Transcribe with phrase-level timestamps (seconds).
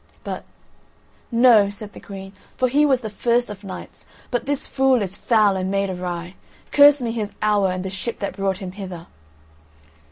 [0.23, 5.15] But—"No," said the Queen, "for he was the first of knights, but this fool is
[5.15, 6.33] foul and made awry.
[6.71, 9.05] Curse me his hour and the ship that brought him hither."